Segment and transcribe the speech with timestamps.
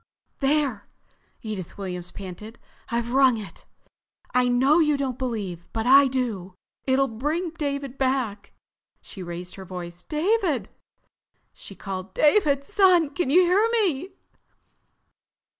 [0.39, 0.87] "There!"
[1.43, 2.57] Edith Williams panted.
[2.89, 3.67] "I've rung it.
[4.33, 6.55] I know you don't believe, but I do.
[6.87, 8.51] It'll bring David back."
[9.03, 10.01] She raised her voice.
[10.01, 10.69] "David!"
[11.53, 12.15] she called.
[12.15, 13.11] "David, son!
[13.11, 14.13] Can you hear me?"